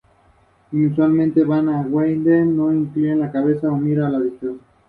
Tiene 0.71 0.89
dos 0.95 0.97
fuentes, 1.15 1.47
la 1.47 1.61
de 1.61 1.61
San 1.67 1.91
Roque 1.91 2.99
y 3.01 3.05
la 3.05 3.27
de 3.29 4.09
la 4.11 4.19
Plaza. 4.19 4.55